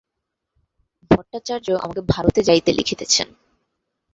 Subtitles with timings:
[1.11, 3.27] ভট্টাচার্য আমাকে ভারতে যাইতে লিখিতেছেন।